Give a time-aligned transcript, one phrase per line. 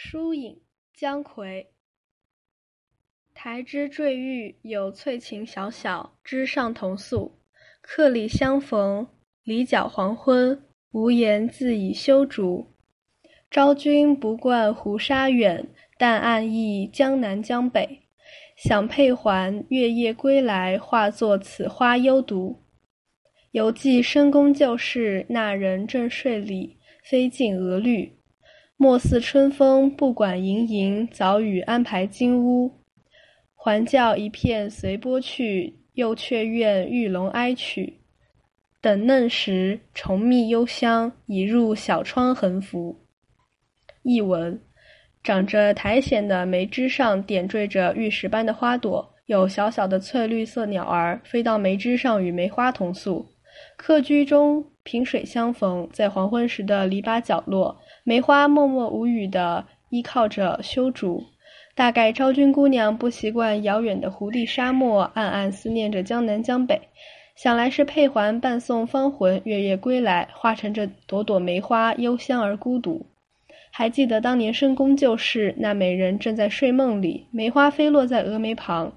[0.00, 0.60] 疏影
[0.94, 1.66] 姜夔。
[3.34, 7.40] 台之坠玉，有翠禽小小，枝上同宿。
[7.80, 9.08] 客里相逢，
[9.42, 12.76] 篱角黄昏，无言自以修竹。
[13.50, 15.68] 昭君不惯胡沙远，
[15.98, 18.02] 但暗忆江南江北。
[18.56, 22.62] 想佩环，月夜归来，化作此花幽独。
[23.50, 28.17] 犹记深宫旧事，那人正睡里，飞尽鹅绿。
[28.80, 32.70] 莫似春风不管盈盈，早雨安排金屋。
[33.56, 37.98] 还教一片随波去，又却怨玉龙哀曲。
[38.80, 43.04] 等嫩时，重觅幽香，已入小窗横幅。
[44.04, 44.60] 译文：
[45.24, 53.26] 长着苔藓的梅枝上点缀着玉石般的花朵，有小小的翠绿色鸟儿飞到梅枝上与梅花同宿。
[53.76, 57.78] 客居中，萍水相逢，在黄昏时的篱笆角落。
[58.04, 61.22] 梅花默默无语地依靠着修竹，
[61.74, 66.80] 大概昭君姑娘不习惯遥远的胡地沙漠，暗暗思念着江南江北。
[67.36, 73.04] 想来是佩环伴送芳魂，月夜归来，化成这朵朵梅花，幽香而孤独。
[73.70, 78.94] 还记得当年深宫旧事，那美人正在睡梦里，梅花飞落在峨眉旁。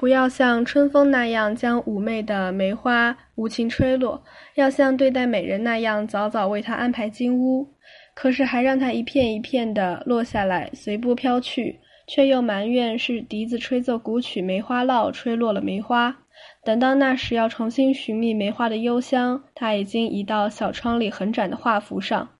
[0.00, 7.68] 不要像春风那样将妩媚的梅花无情吹落，要像对待美人那样，早早为她安排金屋。
[8.14, 16.16] 可是还让它一片一片的落下来，随波飘去，却又埋怨是笛子吹奏古曲《梅花烙》吹落了梅花。
[16.64, 22.30] 等到那时要重新寻觅梅花的幽香，它已经移到小窗里横展的画幅上。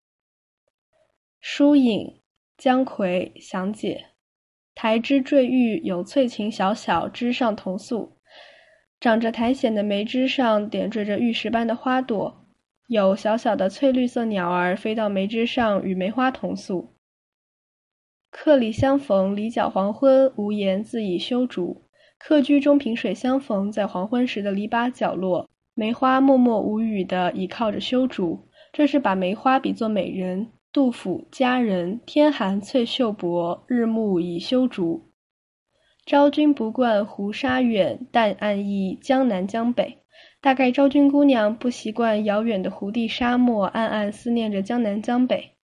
[1.42, 2.22] 疏影，
[2.56, 4.06] 姜夔详解。
[4.82, 8.16] 苔枝坠玉，有翠禽小小，枝上同宿。
[8.98, 12.46] 长着苔藓的梅枝上点缀着玉石般的花朵。
[12.88, 16.94] 有小小的翠绿色鸟儿飞到梅枝上，与梅花同宿。
[18.30, 21.82] 客里相逢，离角黄昏，无言自以修竹。
[22.18, 28.48] 客居中，萍水相逢，在黄昏时的篱笆角落，梅花默默无语地倚靠着修竹。
[28.72, 30.52] 这是把梅花比作美人。
[30.72, 35.10] 杜甫《佳人》：天寒翠袖薄，日暮倚修竹。
[36.06, 39.98] 昭君不惯胡沙远，但暗忆江南江北。
[40.40, 45.56] 大概昭君姑娘不习惯遥远的胡地沙漠，暗暗思念着江南江北。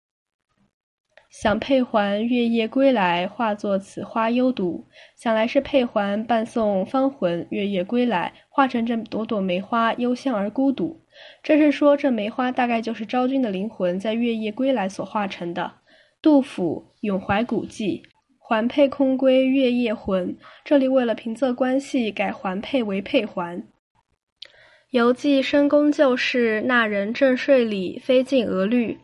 [1.28, 4.86] 想佩环月夜归来，化作此花幽独。
[5.18, 11.03] 想来是佩环伴送芳魂，月夜归来，化成这朵朵梅花，幽香而孤独。
[11.42, 15.72] 这是说，这梅花大概就是昭君的灵魂在月夜归来所化成的。
[16.20, 18.02] 杜甫《咏怀古迹》：
[18.38, 20.36] 环佩空归月夜魂。
[20.64, 23.62] 这里为了平仄关系，改环佩为佩环。
[24.90, 28.98] 犹记深宫旧事，那人正睡里，飞尽鹅绿。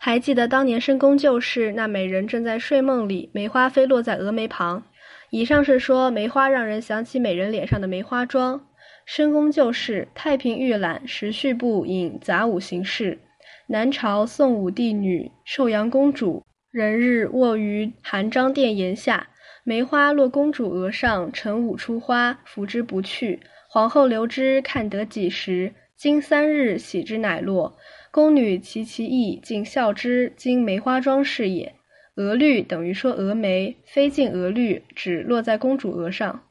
[0.00, 4.84] 还记得当年深宫旧事，那美人正在睡梦里，梅花飞落在峨眉旁。
[5.30, 8.66] 以上是说梅花让人想起美人脸上的梅花妆。
[9.06, 13.18] 深宫旧事，太平御览时序部引杂五行事。
[13.66, 19.28] 南朝宋武帝女寿阳公主，人日卧于含章殿檐下，
[19.62, 23.40] 梅花落公主额上，晨舞出花，拂之不去。
[23.68, 25.72] 皇后留之，看得几时？
[25.96, 27.76] 今三日，喜之乃落。
[28.10, 30.32] 宫女齐其意，尽笑之。
[30.36, 31.74] 今梅花妆是也。
[32.16, 36.42] 额绿等于说蛾眉，飞进额绿，指落在公主额上。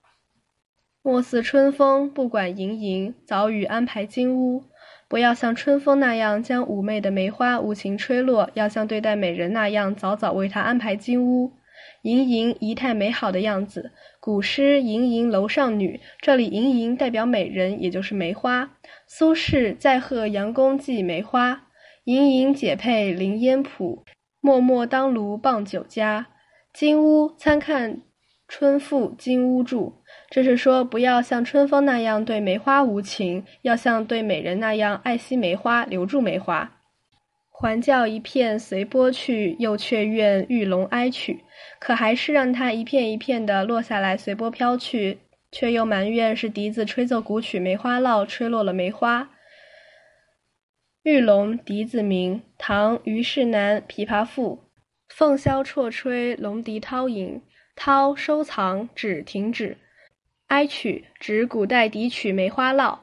[1.05, 4.63] 莫似春风，不管盈盈，早与安排金屋。
[5.09, 11.51] 不要像春风那样将妩媚的梅花无情吹落，要像对待美人那样，早早为她安排金屋。
[12.03, 13.91] 盈盈，仪态美好的样子。
[14.21, 18.77] 古诗《盈盈楼上女》，这里盈盈代表美人，也就是梅花。
[19.05, 21.67] 苏轼在贺阳公祭梅花，
[22.05, 24.05] 盈盈解佩凌烟浦，
[24.39, 26.27] 脉脉当炉傍酒家。
[26.73, 27.97] 金屋参看
[28.47, 30.01] 《春赋·金屋住》，
[30.33, 36.79] 这是说不要像春风那样对梅花无情，要像对美人那样爱惜梅花，留住梅花。
[37.51, 41.41] 还教一片随波去，又却怨玉龙哀曲。
[41.79, 45.19] 可还是让它一片一片的落下来，随波飘去，
[45.51, 49.29] 却又埋怨是笛子吹奏古曲《梅花烙》吹落了梅花。
[51.03, 54.55] 玉龙，笛子名，唐虞世南《琵琶赋》。
[55.09, 57.39] 凤箫绰吹，龙笛涛吟。
[57.75, 59.77] 涛，收藏，止，停止。
[60.47, 62.95] 哀曲，指古代笛曲《梅花烙》。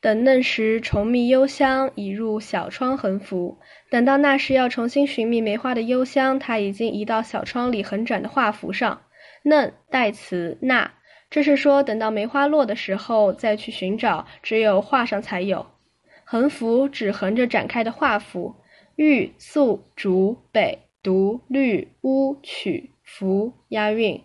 [0.00, 3.58] 等嫩时，重觅幽香，已入小窗横幅。
[3.90, 9.02] 等到那时要重新寻觅梅花的幽香，它已经移到小窗里横展的画幅上。
[9.42, 10.92] 嫩代词那，
[11.30, 15.66] 这是说等到梅花落的时候再去寻找，只有画上才有。
[16.24, 18.54] 横幅指横着展开的画幅。
[18.94, 24.22] 玉、素、竹、北读律乌曲符押韵，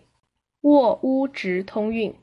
[0.64, 2.14] 卧乌直通韵。